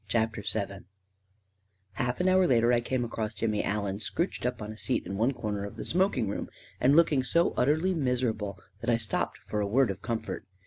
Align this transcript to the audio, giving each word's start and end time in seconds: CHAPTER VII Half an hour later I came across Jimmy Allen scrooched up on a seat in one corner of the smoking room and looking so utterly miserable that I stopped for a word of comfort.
CHAPTER 0.07 0.41
VII 0.41 0.85
Half 1.91 2.19
an 2.19 2.27
hour 2.27 2.47
later 2.47 2.73
I 2.73 2.81
came 2.81 3.05
across 3.05 3.35
Jimmy 3.35 3.63
Allen 3.63 3.99
scrooched 3.99 4.47
up 4.47 4.59
on 4.59 4.71
a 4.71 4.77
seat 4.79 5.05
in 5.05 5.15
one 5.15 5.31
corner 5.31 5.63
of 5.63 5.75
the 5.75 5.85
smoking 5.85 6.27
room 6.27 6.49
and 6.79 6.95
looking 6.95 7.23
so 7.23 7.51
utterly 7.55 7.93
miserable 7.93 8.57
that 8.79 8.89
I 8.89 8.97
stopped 8.97 9.37
for 9.45 9.61
a 9.61 9.67
word 9.67 9.91
of 9.91 10.01
comfort. 10.01 10.47